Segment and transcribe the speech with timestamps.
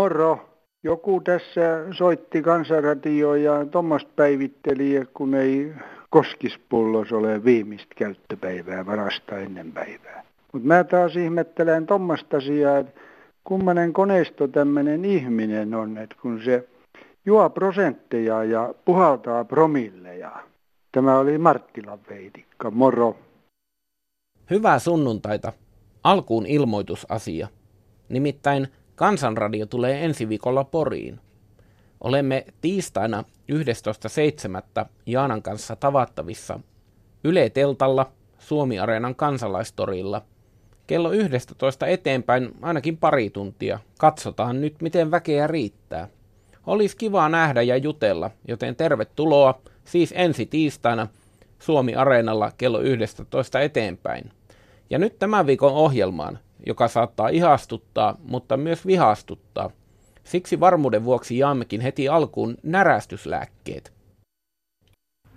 [0.00, 0.38] Moro.
[0.82, 1.60] Joku tässä
[1.92, 5.72] soitti kansanradioa ja tuommoista päivitteli, kun ei
[6.10, 10.24] koskispullos ole viimeistä käyttöpäivää varasta ennen päivää.
[10.52, 13.00] Mutta mä taas ihmettelen tuommoista asiaa, että
[13.44, 16.68] kummanen koneisto tämmöinen ihminen on, että kun se
[17.24, 20.32] juo prosentteja ja puhaltaa promilleja.
[20.92, 22.70] Tämä oli Marttilan veitikka.
[22.70, 23.16] Moro.
[24.50, 25.52] Hyvää sunnuntaita.
[26.04, 27.48] Alkuun ilmoitusasia.
[28.08, 28.68] Nimittäin
[29.00, 31.20] Kansanradio tulee ensi viikolla Poriin.
[32.00, 33.24] Olemme tiistaina
[34.82, 34.86] 11.7.
[35.06, 36.60] Jaanan kanssa tavattavissa
[37.24, 40.22] Yle Teltalla Suomi-areenan kansalaistorilla.
[40.86, 43.78] Kello 11 eteenpäin ainakin pari tuntia.
[43.98, 46.08] Katsotaan nyt, miten väkeä riittää.
[46.66, 51.06] Olisi kiva nähdä ja jutella, joten tervetuloa siis ensi tiistaina
[51.58, 54.30] Suomi-areenalla kello 11 eteenpäin.
[54.90, 59.70] Ja nyt tämän viikon ohjelmaan, joka saattaa ihastuttaa, mutta myös vihastuttaa.
[60.24, 63.92] Siksi varmuuden vuoksi jaammekin heti alkuun närästyslääkkeet.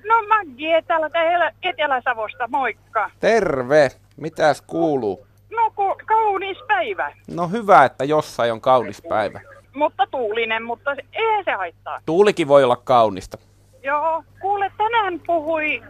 [0.05, 3.11] No Maggi täällä Etelä-Savosta, moikka.
[3.19, 3.89] Terve!
[4.17, 5.27] Mitäs kuuluu?
[5.51, 7.13] No ku, kaunis päivä.
[7.35, 9.41] No hyvä, että jossain on kaunis päivä.
[9.75, 11.99] Mutta tuulinen, mutta ei se haittaa.
[12.05, 13.37] Tuulikin voi olla kaunista.
[13.83, 15.83] Joo, kuule tänään puhui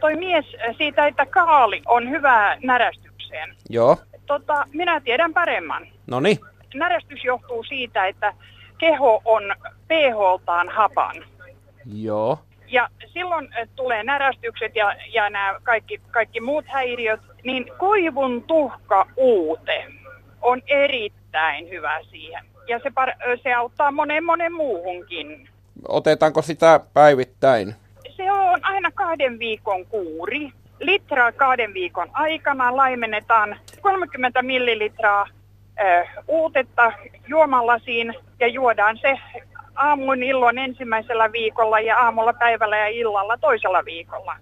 [0.00, 0.44] toi mies
[0.76, 3.54] siitä, että kaali on hyvä närästykseen.
[3.70, 3.96] Joo.
[4.28, 5.86] Tota, minä tiedän paremman.
[6.06, 6.38] No niin.
[6.74, 8.32] Närästys johtuu siitä, että
[8.78, 9.42] keho on
[9.88, 11.16] pH-ltaan hapan.
[11.94, 12.38] Joo.
[12.66, 19.84] Ja silloin tulee närästykset ja, ja nämä kaikki, kaikki muut häiriöt, niin koivun tuhka uute
[20.42, 22.44] on erittäin hyvä siihen.
[22.68, 25.48] Ja se, par- se auttaa monen monen muuhunkin.
[25.88, 27.74] Otetaanko sitä päivittäin?
[28.16, 30.52] Se on aina kahden viikon kuuri.
[30.80, 35.26] Litraa kahden viikon aikana laimennetaan 30 millilitraa
[36.28, 36.92] uutetta
[37.26, 39.18] juomalasiin ja juodaan se
[39.74, 44.36] aamun illon ensimmäisellä viikolla ja aamulla päivällä ja illalla toisella viikolla.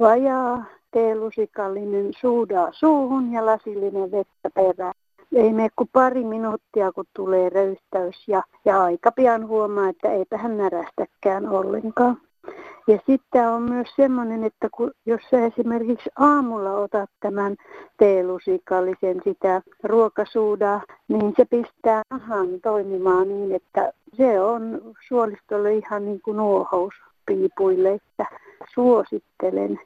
[0.00, 4.94] Vajaa teelusikallinen suudaa suuhun ja lasillinen vettä perään.
[5.36, 10.38] Ei mene kuin pari minuuttia, kun tulee röystäys ja, ja aika pian huomaa, että eipä
[10.38, 12.20] hän närästäkään ollenkaan.
[12.86, 17.56] Ja sitten on myös semmoinen, että kun, jos sä esimerkiksi aamulla otat tämän
[17.96, 26.20] teelusikallisen sitä ruokasuudaa, niin se pistää nahan toimimaan niin, että se on suolistolle ihan niin
[26.20, 26.94] kuin nuohous
[27.26, 28.26] piipuille, että
[28.74, 29.80] suosittelen.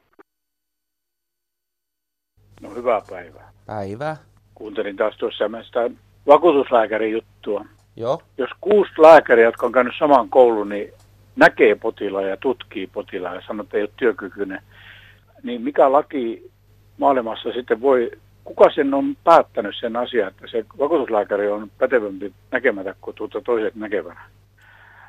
[2.61, 3.51] No hyvää päivää.
[3.65, 4.17] Päivää.
[4.55, 5.89] Kuuntelin taas tuossa sitä
[6.27, 7.65] vakuutuslääkärin juttua.
[7.95, 8.21] Joo.
[8.37, 10.93] Jos kuusi lääkäriä, jotka on käynyt saman koulun, niin
[11.39, 14.61] näkee potilaan ja tutkii potilaan ja sanoo, että ei ole työkykyinen,
[15.43, 16.51] niin mikä laki
[16.97, 18.11] maailmassa sitten voi,
[18.43, 23.75] kuka sen on päättänyt sen asian, että se vakuutuslääkäri on pätevämpi näkemätä kuin tuota toiset
[23.75, 24.21] näkevänä.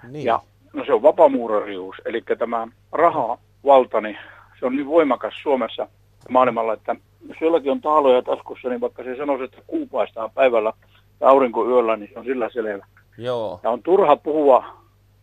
[0.08, 0.24] Niin.
[0.24, 0.40] Ja
[0.72, 4.18] no se on vapamuurarius, eli tämä rahavalta, niin
[4.60, 5.88] se on niin voimakas Suomessa
[6.28, 6.96] maailmalla, että
[7.28, 10.72] jos jollakin on taaloja taskussa, niin vaikka se sanoisi, että kuu paistaa päivällä
[11.20, 12.86] ja aurinko yöllä, niin se on sillä selvä.
[13.18, 13.60] Joo.
[13.62, 14.64] Ja on turha puhua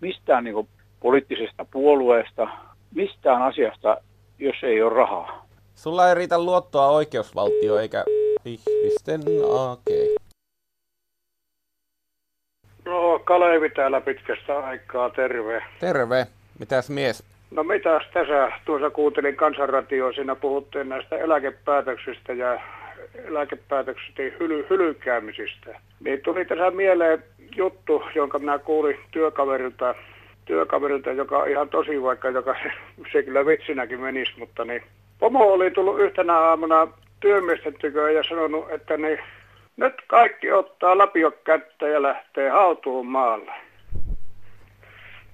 [0.01, 0.67] mistään niin
[0.99, 2.47] poliittisesta puolueesta,
[2.95, 3.97] mistään asiasta,
[4.39, 5.45] jos ei ole rahaa.
[5.75, 8.03] Sulla ei riitä luottoa oikeusvaltio eikä
[8.45, 10.15] ihmisten okay.
[12.85, 15.63] No, Kalevi täällä pitkästä aikaa, terve.
[15.79, 16.27] Terve.
[16.59, 17.23] Mitäs mies?
[17.51, 22.61] No mitäs tässä, tuossa kuuntelin kansanratioa, siinä puhuttiin näistä eläkepäätöksistä ja
[23.25, 25.79] eläkepäätöksistä hyly, hylykäämisistä.
[25.99, 27.23] Niin tuli tässä mieleen
[27.55, 29.95] juttu, jonka minä kuulin työkaverilta,
[30.47, 32.71] työkaverilta, joka on ihan tosi vaikka, joka se,
[33.11, 34.83] se kyllä vitsinäkin menisi, mutta niin.
[35.19, 36.87] Pomo oli tullut yhtenä aamuna
[37.19, 39.19] työmiesten tyköön ja sanonut, että niin,
[39.77, 43.51] nyt kaikki ottaa lapio kättä ja lähtee hautuun maalle.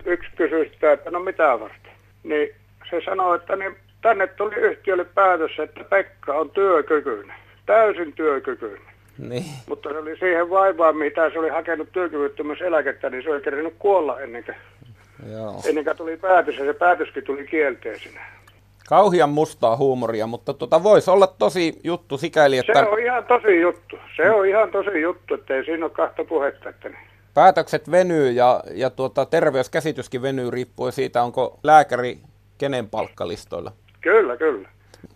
[0.05, 1.93] Yksi kysyi sitä, että no mitä varten.
[2.23, 2.49] Niin
[2.89, 7.35] se sanoi, että niin, tänne tuli yhtiölle päätös, että Pekka on työkykyinen.
[7.65, 8.93] Täysin työkykyinen.
[9.17, 9.45] Niin.
[9.67, 14.19] Mutta se oli siihen vaivaan, mitä se oli hakenut työkyvyttömyyseläkettä, niin se oli kerännyt kuolla
[14.19, 14.55] ennen kuin,
[15.31, 15.61] Joo.
[15.65, 18.21] ennen kuin tuli päätös, ja se päätöskin tuli kielteisenä.
[18.89, 23.61] Kauhian mustaa huumoria, mutta tota voisi olla tosi juttu sikäli, että Se on ihan tosi
[23.61, 23.95] juttu.
[24.15, 26.69] Se on ihan tosi juttu, että ei siinä ole kahta puhetta.
[26.69, 27.07] Että niin.
[27.33, 32.17] päätökset venyy ja, ja tuota, terveyskäsityskin venyy riippuen siitä, onko lääkäri
[32.57, 33.71] kenen palkkalistoilla.
[34.01, 34.69] Kyllä, kyllä.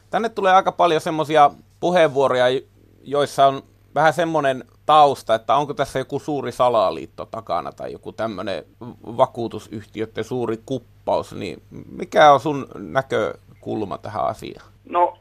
[0.09, 2.45] Tänne tulee aika paljon semmoisia puheenvuoroja,
[3.01, 3.61] joissa on
[3.95, 8.63] vähän semmoinen tausta, että onko tässä joku suuri salaliitto takana tai joku tämmöinen
[9.17, 11.61] vakuutusyhtiöiden suuri kuppaus, niin
[11.97, 14.71] mikä on sun näkökulma tähän asiaan?
[14.89, 15.17] No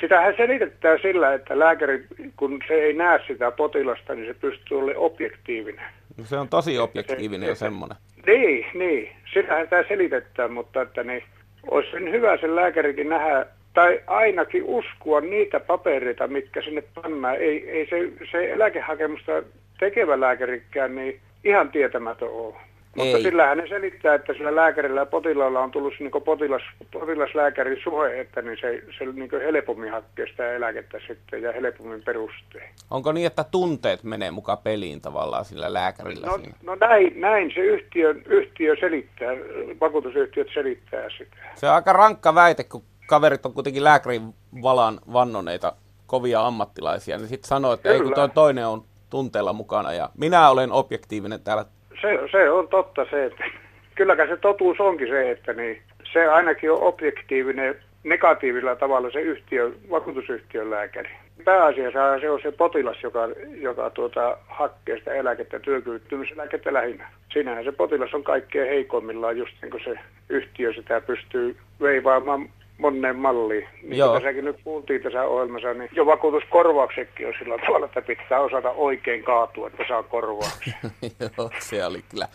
[0.00, 2.06] sitähän selitetään sillä, että lääkäri,
[2.36, 5.84] kun se ei näe sitä potilasta, niin se pystyy olemaan objektiivinen.
[6.16, 7.98] No se on tosi objektiivinen jo semmoinen.
[8.26, 9.12] Niin, niin.
[9.34, 11.22] Sitähän tämä selitetään, mutta että niin,
[11.70, 17.36] olisi hyvä sen lääkärikin nähdä, tai ainakin uskoa niitä papereita, mitkä sinne pannaan.
[17.36, 19.32] Ei, ei se, se eläkehakemusta
[19.78, 22.54] tekevä lääkärikään niin ihan tietämätön ole.
[22.96, 23.22] Mutta Ei.
[23.22, 26.62] sillähän ne selittää, että sillä lääkärillä ja potilaalla on tullut niin potilas,
[26.92, 32.68] potilaslääkärin suhe, että niin se, se niin helpommin hakkee sitä eläkettä sitten ja helpommin perusteen.
[32.90, 36.54] Onko niin, että tunteet menee mukaan peliin tavallaan sillä lääkärillä No, siinä?
[36.62, 39.32] no näin, näin se yhtiö, yhtiö selittää,
[39.80, 41.36] vakuutusyhtiöt selittää sitä.
[41.54, 42.82] Se on aika rankka väite, kun
[43.14, 44.22] kaverit on kuitenkin lääkärin
[44.62, 45.72] valan vannoneita
[46.06, 48.14] kovia ammattilaisia, niin sitten sanoo, että ei kun Kyllä.
[48.14, 51.64] toi toinen on tunteella mukana ja minä olen objektiivinen täällä.
[52.00, 53.44] Se, se on totta se, että
[53.98, 55.82] kylläkään se totuus onkin se, että niin,
[56.12, 61.10] se ainakin on objektiivinen negatiivisella tavalla se yhtiö, vakuutusyhtiön lääkäri.
[61.44, 63.20] Pääasiassa se on se potilas, joka,
[63.60, 67.08] joka tuota, hakkee sitä eläkettä, työkyvyttömyyseläkettä lähinnä.
[67.32, 73.16] Siinähän se potilas on kaikkein heikoimmillaan, just niin kuin se yhtiö sitä pystyy veivaamaan moneen
[73.16, 73.68] malliin.
[73.82, 74.14] Niin Joo.
[74.14, 79.24] tässäkin nyt kuultiin tässä ohjelmassa, niin jo vakuutuskorvauksetkin on sillä tavalla, että pitää osata oikein
[79.24, 80.74] kaatua, että saa korvauksia.
[81.20, 82.28] Joo, se oli kyllä.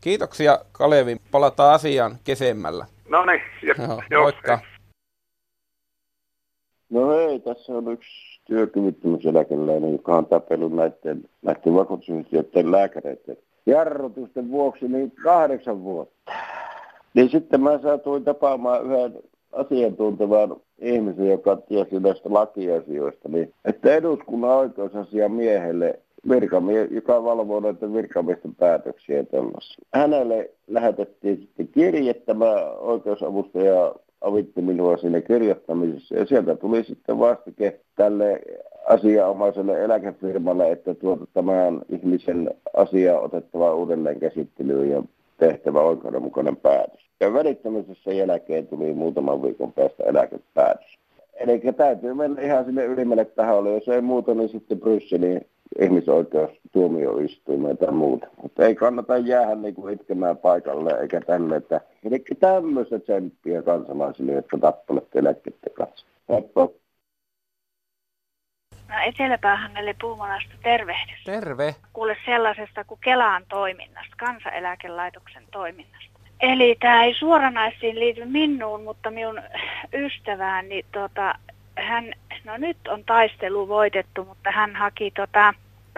[0.00, 1.16] Kiitoksia Kalevi.
[1.30, 2.86] Palataan asiaan kesemmällä.
[3.08, 3.40] No niin,
[4.10, 4.58] Joo, moikka.
[6.90, 13.36] No hei, tässä on yksi työkyvyttömyyseläkeläinen, joka on tapellut näiden, näiden vakuutusyhtiöiden lääkäreiden
[13.66, 16.32] jarrutusten vuoksi niin kahdeksan vuotta.
[17.14, 19.22] Niin sitten mä saatuin tapaamaan yhden
[19.52, 28.54] asiantuntevan ihmisen, joka tiesi näistä lakiasioista, niin että eduskunnan oikeusasiamiehelle virkamie, joka valvoo näitä virkamiesten
[28.54, 29.84] päätöksiä tällaisia.
[29.94, 37.80] Hänelle lähetettiin sitten kirje, tämä oikeusavustaja avitti minua siinä kirjoittamisessa ja sieltä tuli sitten vastike
[37.96, 38.40] tälle
[38.88, 45.02] asianomaiselle eläkefirmalle, että tuota, tämän ihmisen asia otettava uudelleen käsittelyyn ja
[45.38, 47.00] tehtävä oikeudenmukainen päätös.
[47.20, 50.98] Ja välittömästi sen jälkeen tuli muutaman viikon päästä eläkepäätös.
[51.34, 55.46] Eli täytyy mennä ihan sinne ylimmälle taholle, jos ei muuta, niin sitten Brysselin
[55.80, 58.26] ihmisoikeustuomioistuimeen tai muuta.
[58.42, 64.58] Mutta ei kannata jäädä niinku itkemään paikalle eikä tälle, että eli tämmöistä tsemppiä kansalaisille, jotka
[64.58, 66.06] tappelette eläkkeiden kanssa.
[66.28, 66.68] Heippa.
[68.88, 71.24] No Eteläpäähän eli Puumalasta tervehdys.
[71.24, 71.74] Terve.
[71.92, 76.16] Kuule sellaisesta kuin Kelan toiminnasta, kansaneläkelaitoksen toiminnasta.
[76.40, 79.40] Eli tämä ei suoranaisesti liity minuun, mutta minun
[79.92, 81.34] ystävään, niin tota,
[81.76, 82.12] hän,
[82.44, 85.54] no nyt on taistelu voitettu, mutta hän haki tota,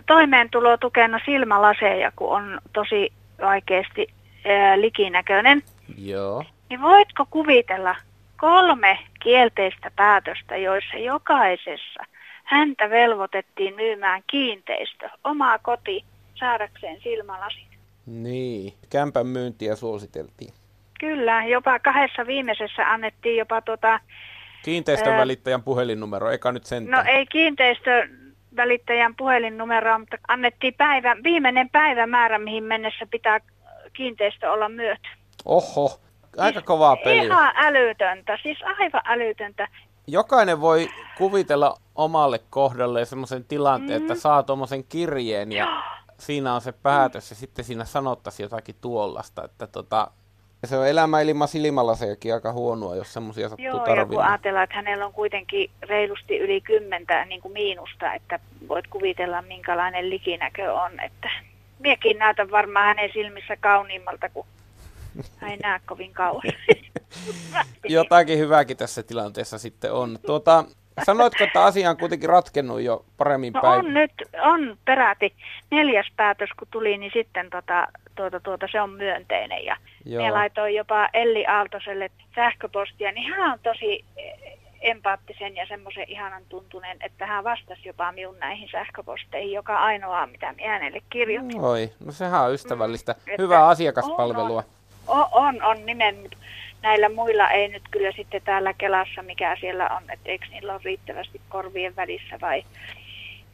[0.06, 4.06] toimeentulotukena silmälaseja, kun on tosi vaikeasti
[4.46, 5.62] ää, likinäköinen.
[5.98, 6.44] Joo.
[6.70, 7.96] Niin voitko kuvitella
[8.36, 12.04] kolme kielteistä päätöstä, joissa jokaisessa
[12.48, 16.04] häntä velvoitettiin myymään kiinteistö, omaa koti,
[16.34, 17.68] saadakseen silmälasit?
[18.06, 18.74] Niin.
[18.90, 20.52] Kämpän myyntiä suositeltiin.
[21.00, 24.00] Kyllä, jopa kahdessa viimeisessä annettiin jopa tuota,
[24.62, 25.18] Kiinteistön Ää.
[25.18, 27.06] välittäjän puhelinnumero, eikä nyt no sentään.
[27.06, 33.40] ei kiinteistövälittäjän puhelinnumeroa, mutta annettiin päivä, viimeinen päivämäärä, mihin mennessä pitää
[33.92, 35.08] kiinteistö olla myöty.
[35.44, 36.00] Oho,
[36.38, 37.22] aika kovaa peliä.
[37.22, 39.68] Ihan älytöntä, siis aivan älytöntä.
[40.10, 40.88] Jokainen voi
[41.18, 45.82] kuvitella omalle kohdalle semmoisen tilanteen, että saa tuommoisen kirjeen ja
[46.18, 50.10] siinä on se päätös ja sitten siinä sanottaisiin jotakin tuollasta, että tota,
[50.64, 54.76] se on elämä ilman silmälasejakin aika huonoa, jos semmoisia sattuu Joo, ja kun ajatellaan, että
[54.76, 61.00] hänellä on kuitenkin reilusti yli kymmentä niin kuin miinusta, että voit kuvitella minkälainen likinäkö on.
[61.00, 61.30] Että
[61.78, 64.46] miekin näytän varmaan hänen silmissä kauniimmalta, kun
[65.36, 66.42] hän ei näe kovin kauan.
[67.88, 70.18] Jotakin hyvääkin tässä tilanteessa sitten on.
[70.26, 70.64] Tuota,
[71.04, 73.78] sanoitko, että asia on kuitenkin ratkennut jo paremmin No päin?
[73.78, 75.34] on nyt, on peräti
[75.70, 79.64] neljäs päätös, kun tuli, niin sitten tota, tuota, tuota, se on myönteinen.
[79.64, 80.22] Ja Joo.
[80.22, 86.42] minä laitoin jopa Elli Aaltoselle sähköpostia, niin hän on tosi eh, empaattisen ja semmoisen ihanan
[86.48, 91.60] tuntunen, että hän vastasi jopa minun näihin sähköposteihin, joka ainoa, mitä minä hänelle kirjoitin.
[91.60, 93.14] Oi, no sehän on ystävällistä.
[93.26, 94.58] Mm, Hyvää asiakaspalvelua.
[94.58, 94.77] On, on,
[95.08, 96.36] on nimen, mutta
[96.82, 100.80] näillä muilla ei nyt kyllä sitten täällä Kelassa, mikä siellä on, että eikö niillä ole
[100.84, 102.64] riittävästi korvien välissä vai...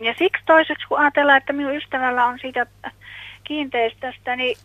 [0.00, 2.66] Ja siksi toiseksi, kun ajatellaan, että minun ystävällä on siitä
[3.44, 4.56] kiinteistöstä niin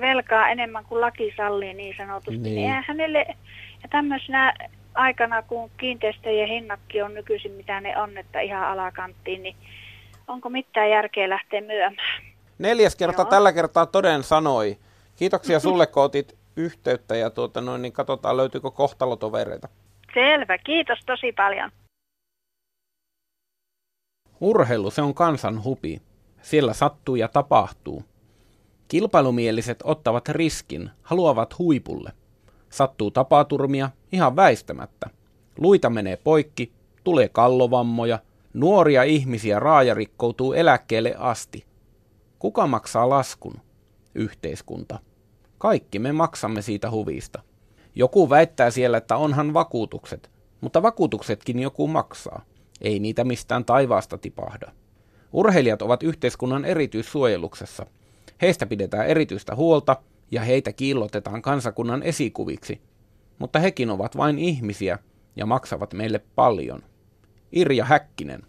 [0.00, 2.54] velkaa enemmän kuin laki sallii niin sanotusti, Niin.
[2.54, 3.26] niin, hänelle,
[3.82, 4.54] ja tämmöisenä
[4.94, 9.56] aikana, kun kiinteistöjen hinnatkin on nykyisin mitä ne on, että ihan alakanttiin, niin
[10.28, 11.96] onko mitään järkeä lähteä myymään?
[12.58, 13.30] Neljäs kerta Joo.
[13.30, 14.78] tällä kertaa toden sanoi.
[15.18, 19.68] Kiitoksia sulle, kun otit yhteyttä ja tuota noin, niin katsotaan löytyykö kohtalotovereita.
[20.14, 21.70] Selvä, kiitos tosi paljon.
[24.40, 26.02] Urheilu se on kansan hupi.
[26.42, 28.02] Siellä sattuu ja tapahtuu.
[28.88, 32.12] Kilpailumieliset ottavat riskin, haluavat huipulle.
[32.70, 35.10] Sattuu tapaturmia ihan väistämättä.
[35.58, 36.72] Luita menee poikki,
[37.04, 38.18] tulee kallovammoja,
[38.54, 41.64] nuoria ihmisiä raaja rikkoutuu eläkkeelle asti.
[42.38, 43.54] Kuka maksaa laskun?
[44.14, 44.98] Yhteiskunta.
[45.58, 47.42] Kaikki me maksamme siitä huvista.
[47.94, 52.42] Joku väittää siellä, että onhan vakuutukset, mutta vakuutuksetkin joku maksaa.
[52.80, 54.72] Ei niitä mistään taivaasta tipahda.
[55.32, 57.86] Urheilijat ovat yhteiskunnan erityissuojeluksessa.
[58.42, 59.96] Heistä pidetään erityistä huolta
[60.30, 62.80] ja heitä kiillotetaan kansakunnan esikuviksi.
[63.38, 64.98] Mutta hekin ovat vain ihmisiä
[65.36, 66.82] ja maksavat meille paljon.
[67.52, 68.42] Irja Häkkinen.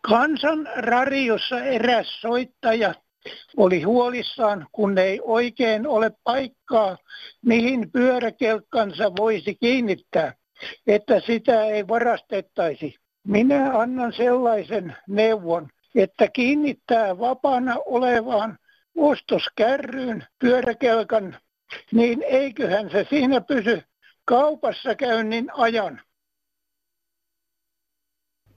[0.00, 2.94] Kansan radiossa eräs soittaja
[3.56, 6.98] oli huolissaan, kun ei oikein ole paikkaa,
[7.42, 10.34] mihin pyöräkelkkansa voisi kiinnittää,
[10.86, 12.94] että sitä ei varastettaisi.
[13.24, 18.58] Minä annan sellaisen neuvon, että kiinnittää vapaana olevaan
[18.96, 21.36] ostoskärryyn pyöräkelkan,
[21.92, 23.82] niin eiköhän se siinä pysy
[24.24, 26.00] kaupassa käynnin ajan.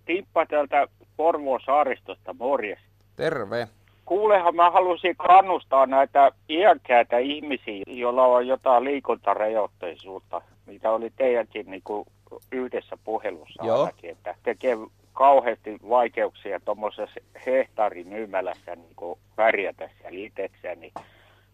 [0.06, 0.88] Timppa täältä
[1.22, 2.80] Porvoon saaristosta, morjes.
[3.16, 3.68] Terve.
[4.06, 11.82] Kuulehan mä halusin kannustaa näitä iäkkäitä ihmisiä, joilla on jotain liikuntarajoitteisuutta, mitä oli teidänkin niin
[11.84, 12.08] kuin
[12.52, 13.80] yhdessä puhelussa Joo.
[13.80, 14.78] ainakin, että tekee
[15.14, 20.94] kauheasti vaikeuksia tuommoisessa hehtaarimyymälässä niin kuin pärjätä siellä itsekseen, niin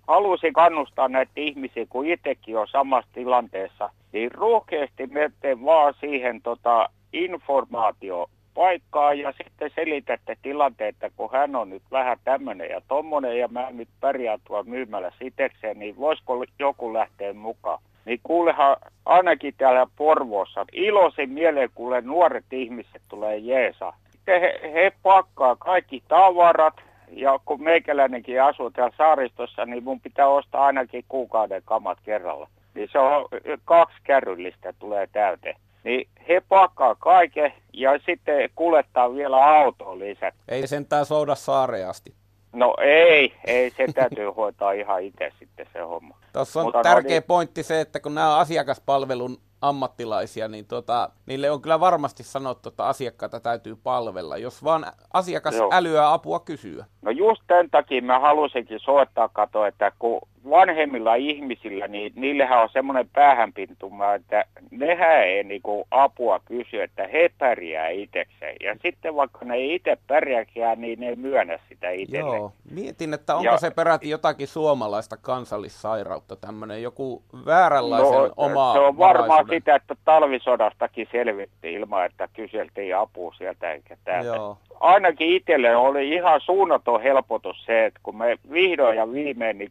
[0.08, 6.90] halusin kannustaa näitä ihmisiä, kun itsekin on samassa tilanteessa, niin rohkeasti menette vaan siihen tota,
[7.14, 13.48] informaatio paikkaa ja sitten selitätte tilanteetta, kun hän on nyt vähän tämmöinen ja tommonen ja
[13.48, 17.80] mä nyt pärjään tuolla myymällä sitekseen, niin voisiko joku lähteä mukaan?
[18.06, 23.94] Niin kuulehan ainakin täällä Porvoossa iloisin mieleen, kuule nuoret ihmiset tulee jeesa.
[24.28, 26.74] He, he pakkaa kaikki tavarat
[27.12, 32.48] ja kun meikäläinenkin asuu täällä saaristossa, niin mun pitää ostaa ainakin kuukauden kamat kerralla.
[32.76, 33.28] Niin se on
[33.66, 35.56] kaksi kärryllistä tulee täyteen
[35.88, 40.36] niin he pakkaa kaiken ja sitten kuljettaa vielä autoon lisät.
[40.48, 42.14] Ei sentään souda saareen asti.
[42.54, 46.18] No ei, ei, se täytyy hoitaa ihan itse sitten se homma.
[46.34, 50.66] Tuossa on Mutta no tärkeä niin- pointti se, että kun nämä on asiakaspalvelun ammattilaisia, niin
[50.66, 55.70] tota, niille on kyllä varmasti sanottu, että asiakkaita täytyy palvella, jos vaan asiakas Joo.
[55.74, 56.86] älyää apua kysyä.
[57.02, 62.70] No just tämän takia mä halusinkin soittaa kato, että kun vanhemmilla ihmisillä, niin niillähän on
[62.74, 68.56] semmoinen päähänpintuma, että nehän ei niinku apua kysy, että he pärjää itsekseen.
[68.64, 72.36] Ja sitten vaikka ne ei itse pärjääkään, niin ne ei myönnä sitä itselle.
[72.38, 78.74] Joo, mietin, että onko Ja- se peräti jotakin suomalaista kansallissairautta, tämmöinen joku vääränlaisen No, omaa
[78.74, 79.47] se on varmaan.
[79.50, 84.28] Sitä, että talvisodastakin selvittiin ilman, että kyseltiin apua sieltä eikä täältä.
[84.28, 84.58] Joo.
[84.80, 89.70] Ainakin itselle oli ihan suunnaton helpotus se, että kun me vihdoin ja viimein niin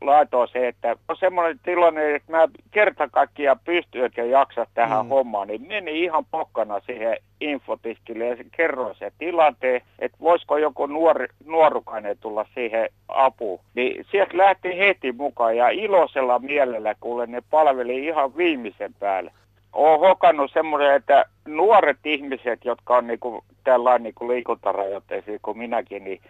[0.00, 5.06] laitoin se, että on semmoinen tilanne, että mä kerta kaikkiaan pystyn eikä jaksa tähän Mm.
[5.06, 5.08] mm.
[5.08, 11.26] hommaan, niin meni ihan pokkana siihen infotiskille ja kerroin se tilanteen, että voisiko joku nuori,
[11.46, 13.60] nuorukainen tulla siihen apuun.
[13.74, 19.30] Niin sieltä lähti heti mukaan ja iloisella mielellä, kuule ne palveli ihan viimeisen päälle.
[19.76, 26.20] Olen hokannut semmoinen, että nuoret ihmiset, jotka on niinku tällainen niinku liikuntarajoitteisia kuin minäkin, niin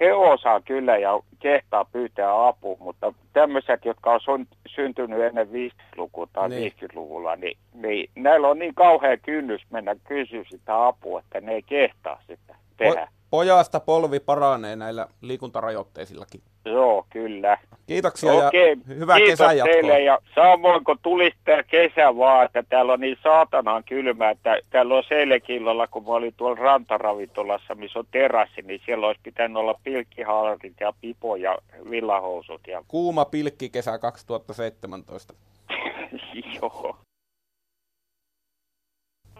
[0.00, 6.48] he osaa kyllä ja kehtaa pyytää apua, mutta tämmöiset, jotka on syntynyt ennen 50-lukua tai
[6.48, 6.60] Niin.
[6.60, 6.72] niin.
[6.90, 11.62] 50-luvulla, niin, niin näillä on niin kauhea kynnys mennä kysyä sitä apua, että ne ei
[11.62, 13.08] kehtaa sitä tehdä.
[13.30, 16.40] Po- pojasta polvi paranee näillä liikuntarajoitteisillakin.
[16.64, 17.58] Joo, kyllä.
[17.86, 19.74] Kiitoksia Okei, ja hyvää kiitos kesän jatkoa.
[19.74, 24.58] teille ja samoin kun tulisi tämä kesä vaan, että täällä on niin saatanaan kylmä, että
[24.70, 29.56] täällä on Seilekilolla, kun mä olin tuolla rantaravintolassa, missä on terassi, niin siellä olisi pitänyt
[29.56, 31.58] olla pilkkihaalarit ja pipo ja
[31.90, 35.34] villahousut ja Kuuma pilkki kesä 2017.
[36.62, 36.96] joo.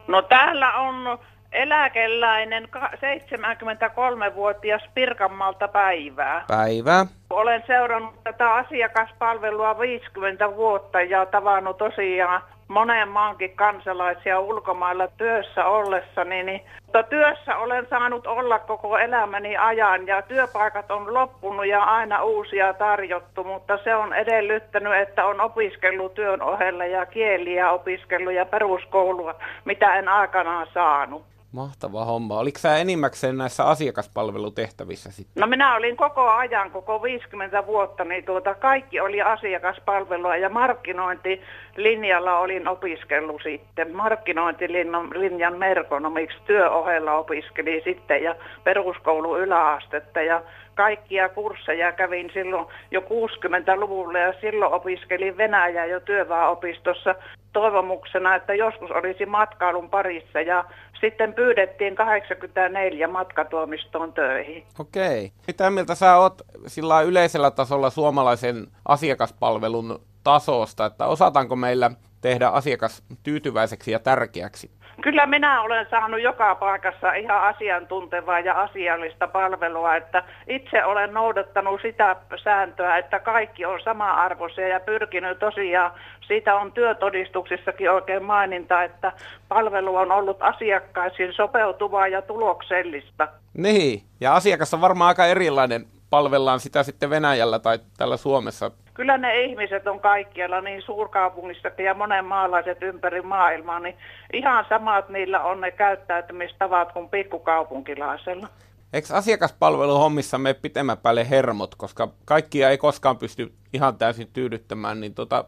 [0.09, 1.19] No täällä on
[1.53, 6.45] eläkeläinen ka- 73-vuotias Pirkanmaalta päivää.
[6.49, 7.07] Päivää.
[7.31, 16.43] Olen seurannut tätä asiakaspalvelua 50 vuotta ja tavannut tosiaan monen maankin kansalaisia ulkomailla työssä ollessani.
[16.43, 22.23] Niin, mutta työssä olen saanut olla koko elämäni ajan ja työpaikat on loppunut ja aina
[22.23, 28.47] uusia tarjottu, mutta se on edellyttänyt, että on opiskellut työn ohella ja kieliä opiskellut ja
[28.47, 31.31] peruskoulua, mitä en aikanaan saanut.
[31.53, 32.39] Mahtava homma.
[32.39, 35.41] Oliko sä enimmäkseen näissä asiakaspalvelutehtävissä sitten?
[35.41, 42.39] No minä olin koko ajan, koko 50 vuotta, niin tuota, kaikki oli asiakaspalvelua ja markkinointilinjalla
[42.39, 43.97] olin opiskellut sitten.
[43.97, 50.43] Markkinointilinjan merkonomiksi työohella opiskelin sitten ja peruskoulu yläastetta ja
[50.75, 57.15] kaikkia kursseja kävin silloin jo 60-luvulla ja silloin opiskelin Venäjää jo työväenopistossa
[57.53, 60.65] toivomuksena, että joskus olisi matkailun parissa ja
[61.01, 64.67] sitten pyydettiin 84 matkatoimistoon töihin.
[64.79, 65.33] Okei.
[65.47, 71.91] Mitä mieltä sä oot sillä yleisellä tasolla suomalaisen asiakaspalvelun tasosta, että osataanko meillä
[72.21, 74.71] tehdä asiakas tyytyväiseksi ja tärkeäksi?
[75.03, 81.81] Kyllä minä olen saanut joka paikassa ihan asiantuntevaa ja asiallista palvelua, että itse olen noudattanut
[81.83, 85.93] sitä sääntöä, että kaikki on sama-arvoisia ja pyrkinyt tosiaan,
[86.27, 89.13] siitä on työtodistuksissakin oikein maininta, että
[89.49, 93.29] palvelu on ollut asiakkaisiin sopeutuvaa ja tuloksellista.
[93.55, 98.71] Niin, ja asiakas on varmaan aika erilainen palvellaan sitä sitten Venäjällä tai täällä Suomessa?
[99.01, 103.95] Kyllä ne ihmiset on kaikkialla, niin suurkaupungissakin ja monen maalaiset ympäri maailmaa, niin
[104.33, 108.49] ihan samat niillä on ne käyttäytymistavat kuin pikkukaupunkilaisella.
[108.93, 115.15] Eikö asiakaspalveluhommissa mene pitemmän päälle hermot, koska kaikkia ei koskaan pysty ihan täysin tyydyttämään, niin
[115.15, 115.45] tota,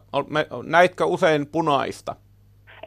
[0.63, 2.15] näitkö usein punaista?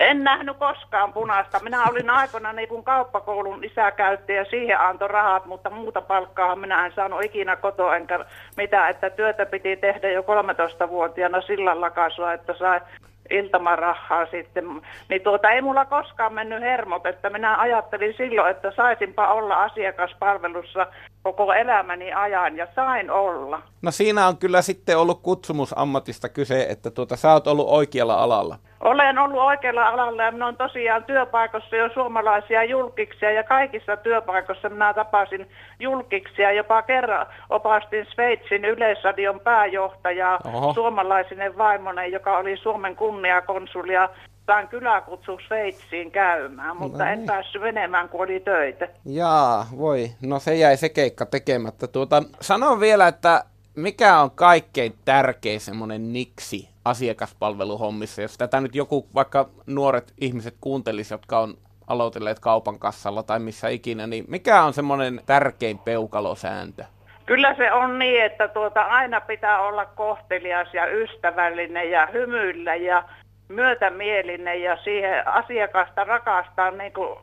[0.00, 1.61] En nähnyt koskaan punaista.
[1.61, 3.61] Minä olin aikana niin kuin kauppakoulun
[3.97, 8.25] käytti ja siihen antoi rahat, mutta muuta palkkaa minä en saanut ikinä kotoa enkä
[8.57, 12.81] mitä, että työtä piti tehdä jo 13-vuotiaana sillä lakasua, että sai
[13.30, 14.64] iltamarahaa sitten.
[15.09, 20.87] Niin tuota, ei mulla koskaan mennyt hermot, että minä ajattelin silloin, että saisinpa olla asiakaspalvelussa
[21.23, 23.62] koko elämäni ajan ja sain olla.
[23.83, 28.56] No siinä on kyllä sitten ollut kutsumusammatista kyse, että tuota, sä oot ollut oikealla alalla.
[28.80, 34.68] Olen ollut oikealla alalla ja minä olen tosiaan työpaikossa jo suomalaisia julkiksia ja kaikissa työpaikoissa
[34.68, 35.47] minä tapasin
[35.80, 36.52] julkiksia.
[36.52, 40.74] Jopa kerran opastin Sveitsin yleisradion pääjohtajaa Oho.
[40.74, 44.09] suomalaisinen vaimonen, joka oli Suomen kunniakonsuli ja
[44.46, 47.26] sain kyläkutsu Sveitsiin käymään, mutta no en niin.
[47.26, 48.88] päässyt menemään, kun oli töitä.
[49.05, 50.11] Jaa, voi.
[50.22, 51.87] No se jäi se keikka tekemättä.
[51.87, 53.44] Tuota, sanon vielä, että
[53.76, 61.14] mikä on kaikkein tärkein semmoinen niksi asiakaspalveluhommissa, jos tätä nyt joku, vaikka nuoret ihmiset kuuntelisi,
[61.14, 61.55] jotka on
[61.87, 66.85] aloitelleet kaupan kassalla tai missä ikinä, niin mikä on semmoinen tärkein peukalosääntö?
[67.27, 73.03] Kyllä se on niin, että tuota, aina pitää olla kohtelias ja ystävällinen ja hymyillä ja
[73.49, 77.19] myötämielinen ja siihen asiakasta rakastaa niin kuin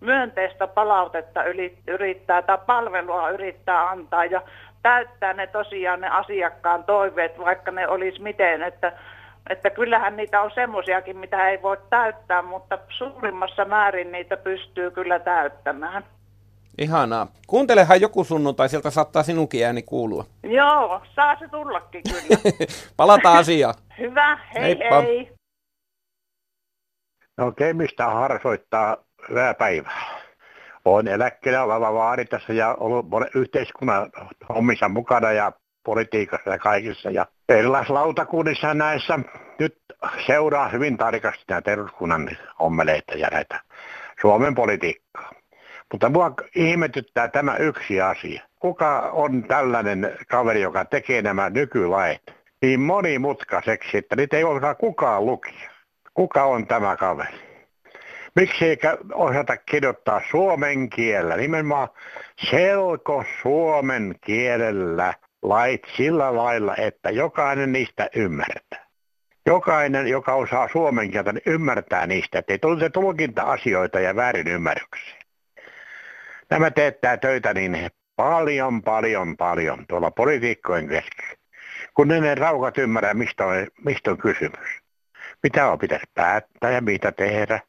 [0.00, 1.40] myönteistä palautetta
[1.86, 4.42] yrittää tai palvelua yrittää antaa ja
[4.82, 8.92] täyttää ne tosiaan ne asiakkaan toiveet, vaikka ne olisi miten, että,
[9.50, 15.18] että kyllähän niitä on semmoisiakin, mitä ei voi täyttää, mutta suurimmassa määrin niitä pystyy kyllä
[15.18, 16.04] täyttämään.
[16.78, 17.26] Ihanaa.
[17.46, 20.24] Kuuntelehan joku sunnuntai, sieltä saattaa sinunkin ääni kuulua.
[20.42, 22.56] Joo, saa se tullakin kyllä.
[22.96, 23.74] Palataan asiaan.
[23.98, 25.00] Hyvä, hei Heippa.
[25.00, 25.32] hei.
[27.36, 28.96] No Kemistä harsoittaa
[29.28, 30.18] hyvää päivää
[30.84, 34.10] olen eläkkeellä oleva vaari tässä ja ollut yhteiskunnan
[34.48, 35.52] hommissa mukana ja
[35.84, 37.10] politiikassa ja kaikissa.
[37.10, 39.18] Ja erilaisissa lautakunnissa näissä
[39.58, 39.78] nyt
[40.26, 43.60] seuraa hyvin tarkasti näitä eduskunnan ommeleita ja näitä
[44.20, 45.30] Suomen politiikkaa.
[45.92, 48.42] Mutta mua ihmetyttää tämä yksi asia.
[48.60, 52.22] Kuka on tällainen kaveri, joka tekee nämä nykylait
[52.62, 55.70] niin monimutkaiseksi, että niitä ei osaa kukaan lukia?
[56.14, 57.38] Kuka on tämä kaveri?
[58.34, 58.78] Miksi ei
[59.14, 61.88] osata kirjoittaa suomen kielellä, nimenomaan
[62.50, 68.86] selko suomen kielellä lait sillä lailla, että jokainen niistä ymmärtää.
[69.46, 75.17] Jokainen, joka osaa suomen kieltä, niin ymmärtää niistä, ettei tule tulkinta-asioita ja väärinymmärryksiä.
[76.50, 81.36] Nämä teettää töitä niin paljon, paljon, paljon tuolla politiikkojen kesken,
[81.94, 84.68] kun ne raukat ymmärrä, mistä on, mistä on kysymys.
[85.42, 87.60] Mitä on pitäisi päättää ja mitä tehdä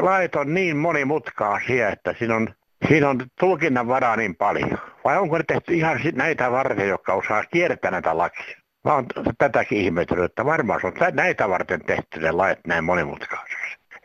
[0.00, 2.48] lait on niin monimutkaisia, että siinä on,
[2.88, 4.78] siinä on tulkinnan varaa niin paljon.
[5.04, 8.56] Vai onko ne tehty ihan näitä varten, jotka osaa kiertää näitä lakia?
[8.84, 9.06] Mä oon
[9.38, 13.35] tätäkin ihmetellyt, että varmaan se on näitä varten tehty ne lait näin monimutkaisesti.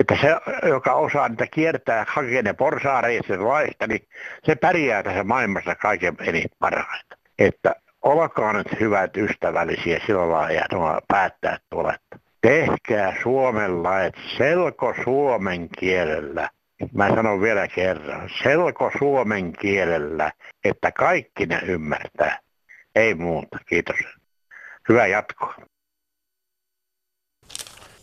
[0.02, 0.36] Että se,
[0.70, 4.08] joka osaa niitä kiertää hakee ne porsaareisen laista, niin
[4.44, 7.16] se pärjää tässä maailmassa kaiken eniten parhaita.
[7.40, 14.94] Että olkaa nyt hyvät ystävällisiä sillä lailla ja päättää tuolla, että tehkää Suomen lait selko
[15.04, 16.50] suomen kielellä.
[16.94, 20.32] Mä sanon vielä kerran, selko suomen kielellä,
[20.64, 22.40] että kaikki ne ymmärtää.
[22.96, 23.96] Ei muuta, kiitos.
[24.90, 25.56] Hyvää jatkoa.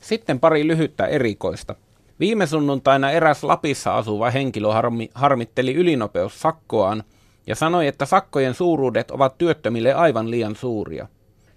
[0.01, 1.75] Sitten pari lyhyttä erikoista.
[2.21, 7.05] Viime sunnuntaina eräs Lapissa asuva henkilö harmi, harmitteli ylinopeussakkoaan
[7.47, 11.09] ja sanoi, että sakkojen suuruudet ovat työttömille aivan liian suuria.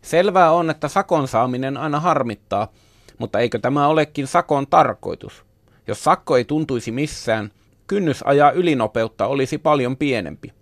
[0.01, 2.67] Selvää on, että sakon saaminen aina harmittaa,
[3.17, 5.45] mutta eikö tämä olekin sakon tarkoitus?
[5.87, 7.51] Jos sakko ei tuntuisi missään,
[7.87, 10.53] kynnys ajaa ylinopeutta olisi paljon pienempi.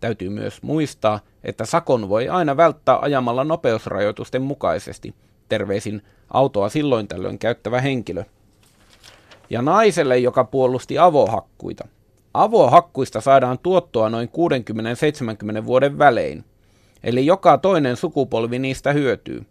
[0.00, 5.14] Täytyy myös muistaa, että sakon voi aina välttää ajamalla nopeusrajoitusten mukaisesti.
[5.48, 8.24] Terveisin autoa silloin tällöin käyttävä henkilö.
[9.50, 11.88] Ja naiselle, joka puolusti avohakkuita.
[12.34, 14.30] Avohakkuista saadaan tuottoa noin
[15.62, 16.44] 60-70 vuoden välein.
[17.04, 19.46] Eli joka toinen sukupolvi niistä hyötyy.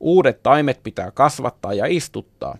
[0.00, 2.56] Uudet taimet pitää kasvattaa ja istuttaa.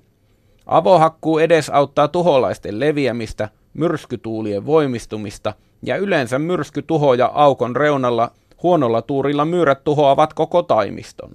[0.66, 8.30] Avohakkuu edesauttaa tuholaisten leviämistä, myrskytuulien voimistumista ja yleensä myrskytuhoja aukon reunalla
[8.62, 11.30] huonolla tuurilla myyrät tuhoavat koko taimiston.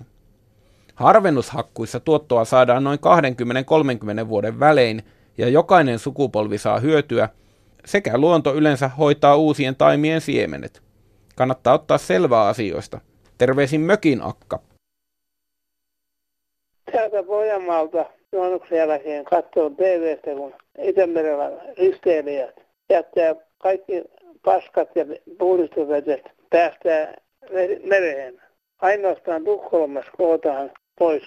[0.95, 2.99] Harvennushakkuissa tuottoa saadaan noin
[4.25, 5.03] 20-30 vuoden välein
[5.39, 7.29] ja jokainen sukupolvi saa hyötyä,
[7.85, 10.81] sekä luonto yleensä hoitaa uusien taimien siemenet.
[11.35, 12.99] Kannattaa ottaa selvää asioista.
[13.37, 14.59] Terveisin mökin akka.
[16.91, 22.55] Täältä Pohjanmaalta juhannuksen jälkeen katsoin TVstä, kun Itämerellä risteilijät
[22.89, 24.03] jättää kaikki
[24.45, 25.05] paskat ja
[25.37, 27.13] puhdistusvetet päästää
[27.83, 28.41] mereen.
[28.79, 31.23] Ainoastaan Tukholmassa kootaan pois.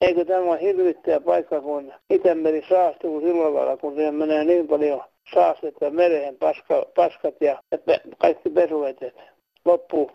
[0.00, 5.02] Eikö tämä ole hirvittävä paikka, kun Itämeri saastuu sillä lailla, kun siihen menee niin paljon
[5.34, 9.14] saastetta mereen, paska, paskat ja, ja kaikki pesuvetet.
[9.64, 10.10] Loppuu.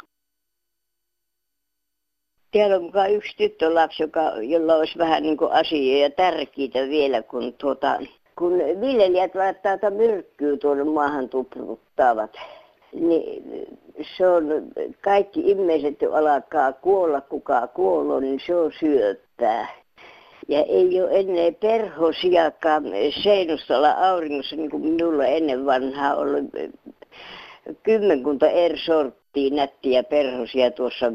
[2.52, 8.00] Täällä on mukaan yksi tyttölapsi, joka, jolla olisi vähän niin asioita tärkeitä vielä, kun, tuota,
[8.38, 12.32] kun viljelijät laittaa myrkkyä tuonne maahan tupruttavat.
[12.94, 13.44] Niin
[14.18, 14.46] se on,
[15.02, 18.72] kaikki ihmiset alkaa kuolla, kuka kuolee, niin se on
[19.44, 19.68] syöppää.
[20.48, 22.84] Ja ei ole ennen perhosiakaan
[23.24, 26.44] seinustalla auringossa, niin kuin minulla ennen vanhaa ollut
[27.84, 31.06] kymmenkunta eri sorttia nättiä perhosia tuossa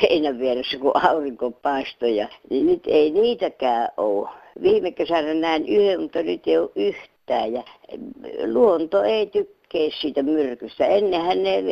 [0.00, 2.16] seinän vieressä, kun aurinko paistoi.
[2.16, 4.28] Ja nyt ei niitäkään ole.
[4.62, 7.52] Viime kesänä näin yhden, mutta nyt ei ole yhtään.
[7.52, 7.62] Ja
[8.46, 10.86] luonto ei tykkää siitä myrkystä.
[10.86, 11.62] Ennenhän ne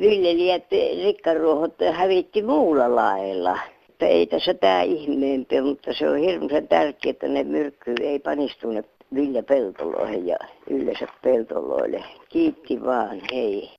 [0.00, 0.64] viljelijät,
[1.04, 3.58] rikkaruohot hävitti muulla lailla
[3.98, 8.70] että ei tässä tämä ihmeempi, mutta se on hirveän tärkeää, että ne myrkkyy ei panistu
[8.70, 8.84] ne
[9.14, 10.36] viljapeltoloihin ja
[10.70, 12.04] yleensä peltoloille.
[12.28, 13.70] Kiitti vaan, hei.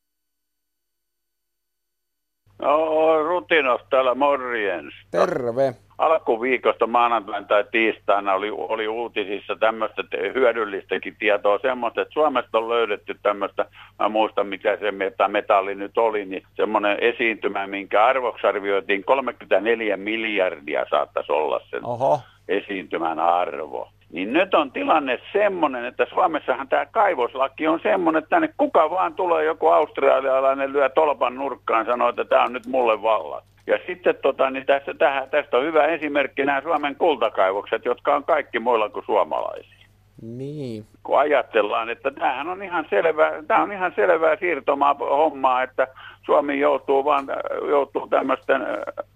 [2.61, 4.93] No, Rutinov täällä morjens.
[5.11, 5.75] Terve.
[5.99, 13.15] Alkuviikosta maanantaina tai tiistaina oli, oli uutisissa tämmöistä hyödyllistäkin tietoa semmoista, että Suomesta on löydetty
[13.21, 13.65] tämmöistä,
[13.99, 14.91] mä muistan mikä se
[15.27, 22.19] metalli nyt oli, niin semmoinen esiintymä, minkä arvoksi arvioitiin 34 miljardia saattaisi olla sen Oho.
[22.47, 23.89] esiintymän arvo.
[24.11, 29.13] Niin nyt on tilanne semmoinen, että Suomessahan tämä kaivoslaki on semmoinen, että tänne kuka vaan
[29.13, 33.43] tulee joku australialainen lyö tolpan nurkkaan sanoo, että tämä on nyt mulle vallat.
[33.67, 38.23] Ja sitten tota, niin tässä, tähän, tästä on hyvä esimerkki nämä Suomen kultakaivokset, jotka on
[38.23, 39.78] kaikki muilla kuin suomalaisia.
[40.21, 40.85] Niin.
[41.03, 45.87] Kun ajatellaan, että tämähän on ihan selvää, tämä on ihan selvää siirtomaa hommaa, että
[46.25, 47.27] Suomi joutuu, vaan,
[47.69, 48.61] joutuu tämmöisten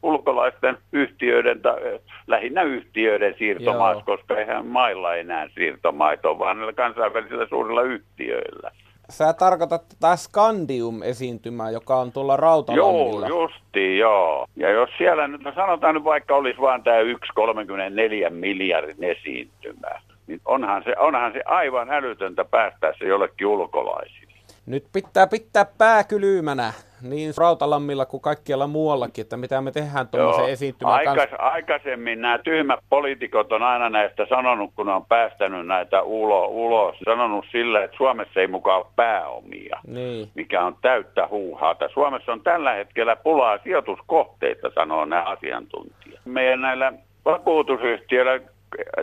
[0.04, 1.62] ulkolaisten yhtiöiden,
[2.28, 8.72] lähinnä yhtiöiden siirtomaassa, koska eihän mailla enää siirtomaita vaan näillä kansainvälisillä suurilla yhtiöillä.
[9.10, 13.28] Sä tarkoitat tätä Scandium-esiintymää, joka on tuolla Rautalammilla.
[13.28, 14.46] Joo, justi, joo.
[14.56, 20.42] Ja jos siellä nyt, no sanotaan nyt vaikka olisi vain tämä 1,34 miljardin esiintymä, niin
[20.46, 24.34] onhan se, onhan se aivan älytöntä päästä se jollekin ulkolaisille.
[24.66, 30.50] Nyt pitää pitää pää kylymänä niin Rautalammilla kuin kaikkialla muuallakin, että mitä me tehdään tuommoisen
[30.50, 31.36] esiintymän Aikas, kanssa.
[31.36, 37.46] Aikaisemmin nämä tyhmät poliitikot on aina näistä sanonut, kun on päästänyt näitä ulo, ulos, sanonut
[37.52, 40.30] sillä, että Suomessa ei mukaan ole pääomia, niin.
[40.36, 41.90] mikä on täyttä huuhaata.
[41.94, 46.20] Suomessa on tällä hetkellä pulaa sijoituskohteita, sanoo nämä asiantuntijat.
[46.26, 46.94] Meidän näillä
[47.26, 48.40] vakuutusyhtiöillä,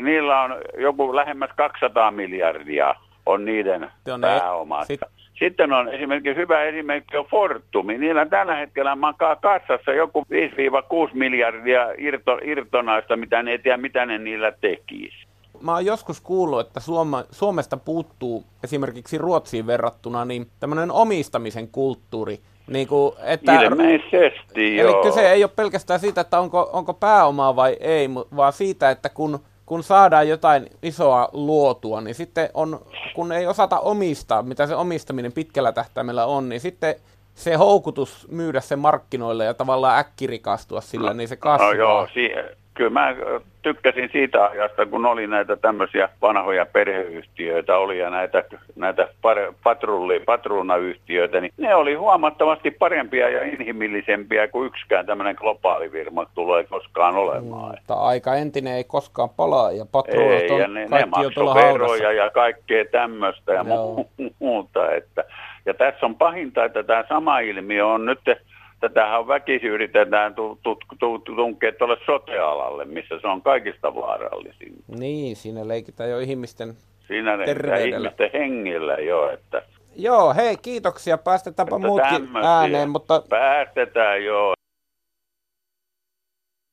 [0.00, 2.94] niillä on joku lähemmäs 200 miljardia
[3.26, 4.84] on niiden pääomaa.
[4.84, 5.00] Sit
[5.40, 7.98] sitten on esimerkiksi hyvä esimerkki on Fortumi.
[7.98, 14.06] Niillä tällä hetkellä makaa kassassa joku 5-6 miljardia irto, irtonaista, mitä ne ei tiedä, mitä
[14.06, 15.26] ne niillä tekisi.
[15.60, 22.38] Mä oon joskus kuullut, että Suoma, Suomesta puuttuu esimerkiksi Ruotsiin verrattuna niin tämmöinen omistamisen kulttuuri.
[22.66, 24.88] Niin kuin, että, Ilmeisesti, joo.
[24.88, 29.08] Eli kyse ei ole pelkästään siitä, että onko, onko pääomaa vai ei, vaan siitä, että
[29.08, 29.38] kun
[29.70, 32.80] kun saadaan jotain isoa luotua, niin sitten on,
[33.14, 36.94] kun ei osata omistaa, mitä se omistaminen pitkällä tähtäimellä on, niin sitten
[37.34, 41.66] se houkutus myydä se markkinoille ja tavallaan äkkirikastua sillä, no, niin se kasvaa.
[41.68, 42.30] No joo, si-
[42.80, 43.14] kyllä mä
[43.62, 48.44] tykkäsin siitä ajasta, kun oli näitä tämmöisiä vanhoja perheyhtiöitä, oli ja näitä,
[48.76, 49.08] näitä
[49.62, 56.64] patrulli, patruunayhtiöitä, niin ne oli huomattavasti parempia ja inhimillisempiä kuin yksikään tämmöinen globaali firma tulee
[56.64, 57.74] koskaan olemaan.
[57.76, 61.54] Mutta aika entinen ei koskaan palaa ja patruunat on ja ne, kaikki ne jo tuolla
[61.54, 63.64] veroja ja kaikkea tämmöistä ja
[64.38, 64.92] muuta.
[64.92, 65.24] Että,
[65.66, 68.20] ja tässä on pahinta, että tämä sama ilmiö on nyt
[68.80, 70.34] tätähän väkisi yritetään
[71.24, 74.74] tunkea tuolle sotealalle, missä se on kaikista vaarallisin.
[74.88, 76.74] Niin, siinä leikitään jo ihmisten
[77.10, 77.38] Siinä
[77.84, 79.62] ihmisten hengillä jo, että...
[79.96, 81.18] Joo, hei, kiitoksia.
[81.18, 83.22] Päästetäänpä että muutkin ääneen, mutta...
[83.28, 84.54] Päästetään, joo.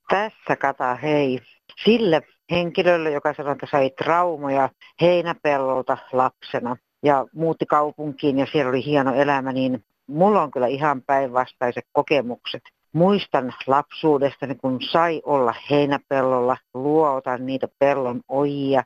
[0.09, 1.39] Tässä kata, hei.
[1.83, 4.69] Sille henkilölle, joka sanoi, että sai traumoja
[5.01, 11.01] heinäpellolta lapsena ja muutti kaupunkiin ja siellä oli hieno elämä, niin mulla on kyllä ihan
[11.01, 12.61] päinvastaiset kokemukset.
[12.93, 18.83] Muistan lapsuudesta, kun sai olla heinäpellolla, luota niitä pellon ojia,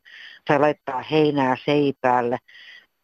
[0.48, 2.38] sai laittaa heinää seipäälle.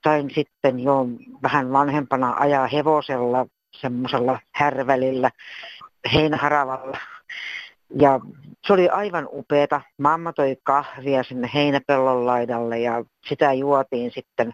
[0.03, 1.05] Sain sitten jo
[1.43, 3.45] vähän vanhempana ajaa hevosella,
[3.81, 5.31] semmoisella härvälillä,
[6.13, 6.97] heinäharavalla.
[7.99, 8.19] Ja
[8.67, 9.81] se oli aivan upeeta.
[9.97, 14.53] Mamma toi kahvia sinne heinäpellon laidalle ja sitä juotiin sitten.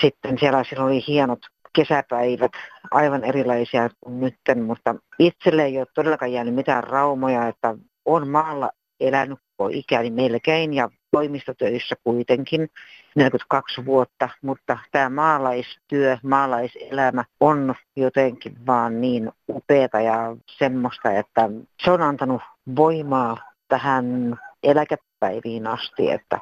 [0.00, 1.38] Sitten siellä, siellä oli hienot
[1.76, 2.52] kesäpäivät
[2.90, 8.70] aivan erilaisia kuin nytten, mutta itselle ei ole todellakaan jäänyt mitään raumoja, että on maalla
[9.00, 12.68] elänyt koko ikäni melkein ja toimistotöissä kuitenkin
[13.14, 21.50] 42 vuotta, mutta tämä maalaistyö, maalaiselämä on jotenkin vaan niin upeata ja semmoista, että
[21.84, 22.42] se on antanut
[22.76, 23.36] voimaa
[23.68, 24.36] tähän
[25.24, 26.40] eläkepäiviin asti, että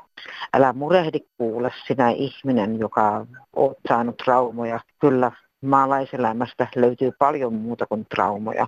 [0.54, 4.80] älä murehdi kuule sinä ihminen, joka oot saanut traumoja.
[5.00, 8.66] Kyllä maalaiselämästä löytyy paljon muuta kuin traumoja.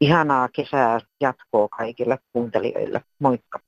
[0.00, 3.00] Ihanaa kesää jatkoa kaikille kuuntelijoille.
[3.18, 3.58] Moikka.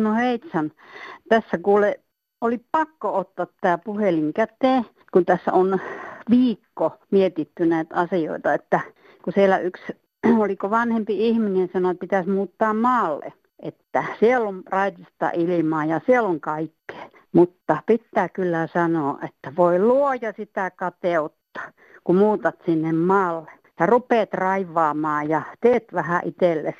[0.00, 0.72] No heitsan.
[1.28, 2.00] Tässä kuule
[2.40, 5.80] oli pakko ottaa tämä puhelin käteen, kun tässä on
[6.30, 8.80] viikko mietitty näitä asioita, että
[9.24, 9.92] kun siellä yksi
[10.44, 16.28] oliko vanhempi ihminen sanoi, että pitäisi muuttaa maalle, että siellä on raitista ilmaa ja siellä
[16.28, 17.10] on kaikkea.
[17.32, 21.60] Mutta pitää kyllä sanoa, että voi luoja sitä kateutta,
[22.04, 26.78] kun muutat sinne maalle ja rupeat raivaamaan ja teet vähän itsellesi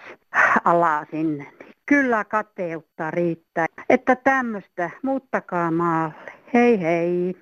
[0.65, 1.53] alaa sinne.
[1.87, 3.67] Kyllä kateutta riittää.
[3.89, 6.33] Että tämmöistä, muuttakaa maalle.
[6.55, 7.37] Hei hei.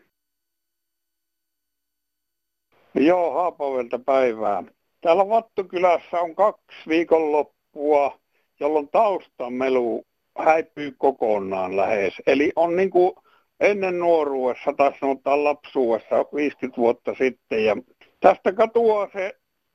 [2.95, 4.63] Joo, Haapavelta päivää.
[5.01, 8.20] Täällä Vattukylässä on kaksi viikonloppua,
[8.61, 10.05] jolloin taustamelu
[10.39, 12.15] häipyy kokonaan lähes.
[12.27, 13.13] Eli on niin kuin
[13.61, 17.65] ennen nuoruudessa, tai sanotaan lapsuudessa 50 vuotta sitten.
[17.65, 17.77] Ja
[18.21, 19.35] tästä katoaa se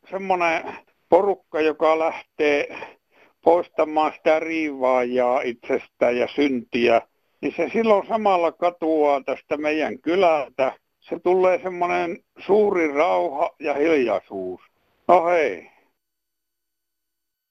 [0.09, 0.63] semmoinen
[1.09, 2.77] porukka, joka lähtee
[3.43, 7.01] poistamaan sitä riivaajaa itsestään ja syntiä,
[7.41, 10.73] niin se silloin samalla katuaa tästä meidän kylältä.
[10.99, 14.61] Se tulee semmoinen suuri rauha ja hiljaisuus.
[15.07, 15.74] No hei.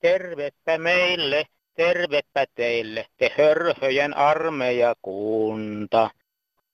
[0.05, 1.45] Tervettä meille,
[1.77, 6.11] tervettä teille, te hörhöjen armeijakunta.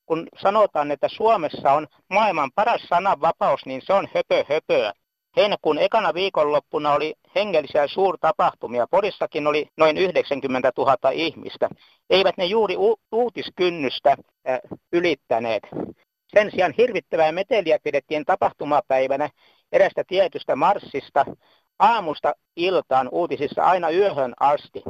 [0.07, 4.93] Kun sanotaan, että Suomessa on maailman paras sananvapaus, niin se on höpö höpöä.
[5.37, 8.87] Heinäkuun ekana viikonloppuna oli hengellisiä suurtapahtumia.
[8.90, 11.69] Porissakin oli noin 90 000 ihmistä.
[12.11, 14.59] Eivät ne juuri u- uutiskynnystä äh,
[14.93, 15.62] ylittäneet.
[16.27, 19.31] Sen sijaan hirvittävää meteliä pidettiin tapahtumapäivänä
[19.73, 21.25] erästä tietystä marssista
[21.81, 24.83] aamusta iltaan uutisissa aina yöhön asti.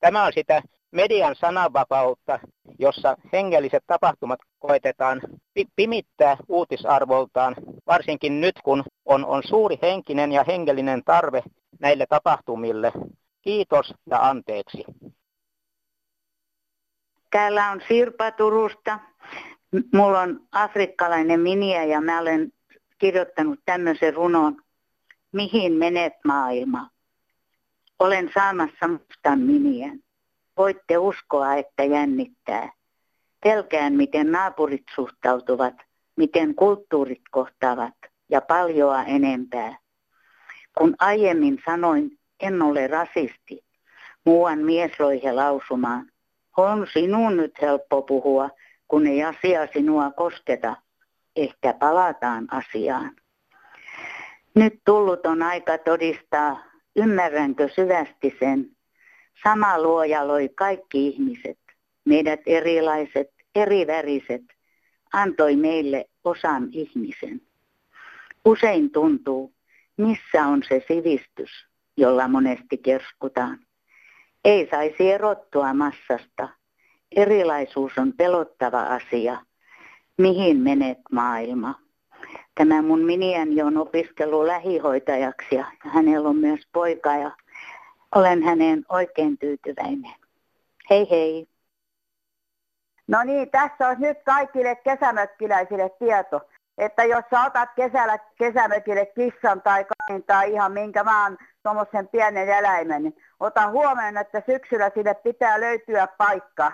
[0.00, 2.38] Tämä on sitä median sananvapautta,
[2.78, 5.20] jossa hengelliset tapahtumat koetetaan
[5.76, 11.42] pimittää uutisarvoltaan, varsinkin nyt kun on, on suuri henkinen ja hengellinen tarve
[11.80, 12.92] näille tapahtumille.
[13.42, 14.84] Kiitos ja anteeksi.
[17.30, 18.98] Täällä on Sirpa Turusta.
[19.94, 22.52] Mulla on afrikkalainen minia ja mä olen
[22.98, 24.56] kirjoittanut tämmöisen runon,
[25.32, 26.90] mihin menet maailma.
[27.98, 30.00] Olen saamassa mustan minien.
[30.56, 32.72] Voitte uskoa, että jännittää.
[33.42, 35.74] Telkään, miten naapurit suhtautuvat,
[36.16, 37.94] miten kulttuurit kohtaavat
[38.28, 39.78] ja paljoa enempää.
[40.78, 43.64] Kun aiemmin sanoin, en ole rasisti,
[44.24, 46.10] muuan mies loihe lausumaan.
[46.56, 48.50] On sinun nyt helppo puhua,
[48.88, 50.76] kun ei asia sinua kosketa–
[51.36, 53.10] ehkä palataan asiaan.
[54.54, 56.64] Nyt tullut on aika todistaa,
[56.96, 58.70] ymmärränkö syvästi sen.
[59.42, 61.58] Sama luoja loi kaikki ihmiset,
[62.04, 64.42] meidät erilaiset, eriväriset,
[65.12, 67.40] antoi meille osan ihmisen.
[68.44, 69.52] Usein tuntuu,
[69.96, 73.58] missä on se sivistys, jolla monesti kerskutaan.
[74.44, 76.48] Ei saisi erottua massasta.
[77.16, 79.38] Erilaisuus on pelottava asia.
[80.18, 81.74] Mihin menet maailma?
[82.54, 87.30] Tämä mun miniäni on opiskellut lähihoitajaksi ja hänellä on myös poika ja
[88.14, 90.14] olen häneen oikein tyytyväinen.
[90.90, 91.48] Hei hei.
[93.06, 96.40] No niin, tässä on nyt kaikille kesämökkiläisille tieto,
[96.78, 102.48] että jos sä otat kesällä kesämökille kissan tai kanin tai ihan minkä vaan tuommoisen pienen
[102.48, 106.72] eläimen, niin ota huomioon, että syksyllä sille pitää löytyä paikka.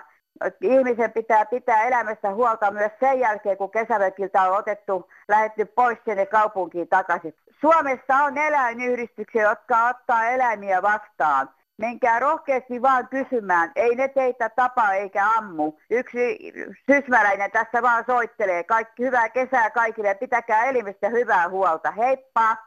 [0.61, 6.25] Ihmisen pitää pitää elämästä huolta myös sen jälkeen, kun kesämökiltä on otettu, lähetty pois sinne
[6.25, 7.35] kaupunkiin takaisin.
[7.61, 11.49] Suomessa on eläinyhdistyksiä, jotka ottaa eläimiä vastaan.
[11.77, 13.71] Menkää rohkeasti vaan kysymään.
[13.75, 15.73] Ei ne teitä tapa eikä ammu.
[15.89, 16.53] Yksi
[16.91, 18.63] sysmäläinen tässä vaan soittelee.
[18.63, 20.15] Kaikki hyvää kesää kaikille.
[20.15, 21.91] Pitäkää elimistä hyvää huolta.
[21.91, 22.57] Heippa!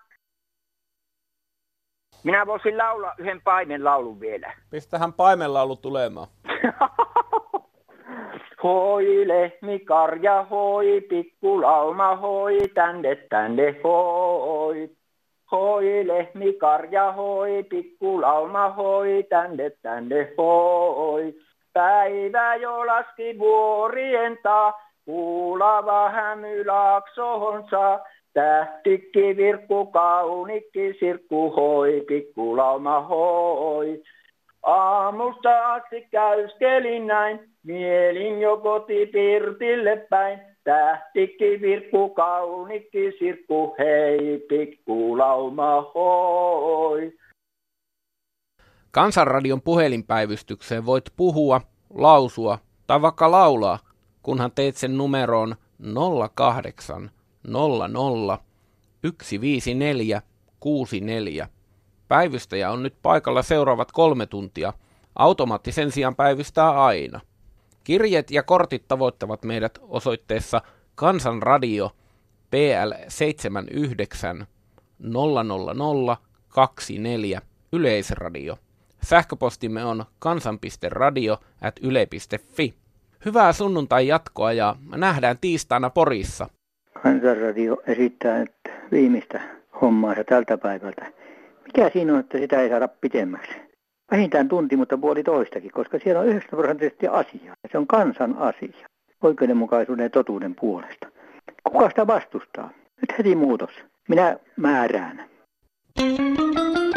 [2.25, 4.53] Minä voisin laulaa yhden paimen laulun vielä.
[4.71, 6.29] Pistähän paimenlaulu tulemaan.
[8.63, 14.91] hoi lehmi, karja, hoi, pikkulauma, hoi, tänne, tänne, hoi.
[15.53, 21.35] Hoi lehmi, karja, hoi, pikkulauma, hoi, tänne, tänne, hoi.
[21.73, 24.73] Päivä jo laski vuorien taa,
[25.05, 28.01] kuulava hämy laaksohonsa.
[28.35, 34.03] Tähtikki virkku kaunikki sirkku hoi, pikkulauma hoi.
[34.63, 40.41] Aamusta asti käyskelin näin, mielin jo kotipirtille päin.
[40.65, 47.13] Tähtikki virkku kaunikki sirkku hei, pikkulauma hoi.
[48.91, 51.61] Kansanradion puhelinpäivystykseen voit puhua,
[51.95, 53.79] lausua tai vaikka laulaa,
[54.23, 55.57] kunhan teet sen numeroon
[56.35, 57.11] 08
[57.49, 58.39] 00
[59.03, 60.23] 154
[60.61, 61.49] 64.
[62.11, 64.73] Päivystäjä on nyt paikalla seuraavat kolme tuntia.
[65.17, 67.21] Automaatti sen sijaan päivystää aina.
[67.85, 70.63] Kirjeet ja kortit tavoittavat meidät osoitteessa
[70.95, 71.91] Kansanradio
[72.51, 74.47] PL 79
[74.99, 77.41] 00024
[77.73, 78.59] Yleisradio.
[79.03, 82.75] Sähköpostimme on kansan.radio at yle.fi.
[83.25, 86.49] Hyvää sunnuntai jatkoa ja nähdään tiistaina Porissa.
[87.03, 88.55] Kansanradio esittää nyt
[88.91, 89.41] viimeistä
[89.81, 91.20] hommaansa tältä päivältä.
[91.67, 93.53] Mikä siinä on, että sitä ei saada pitemmäksi?
[94.11, 97.55] Vähintään tunti, mutta puoli toistakin, koska siellä on 90 prosenttisesti asiaa.
[97.73, 98.89] Se on kansan asia,
[99.23, 101.07] oikeudenmukaisuuden ja totuuden puolesta.
[101.65, 102.71] Kuka sitä vastustaa?
[103.01, 103.71] Nyt heti muutos.
[104.09, 105.25] Minä määrään.
[105.97, 106.90] Thank you.